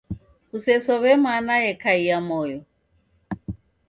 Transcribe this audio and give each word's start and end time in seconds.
Kusesow'e 0.49 1.13
mana 1.25 1.53
yekaia 1.65 2.17
moyo. 2.27 2.59